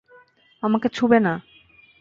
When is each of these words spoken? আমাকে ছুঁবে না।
আমাকে 0.63 0.87
ছুঁবে 0.89 1.19
না। 1.19 1.33